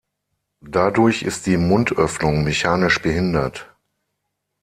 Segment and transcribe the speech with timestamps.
[0.65, 3.69] Dadurch ist die Mundöffnung mechanisch behindert.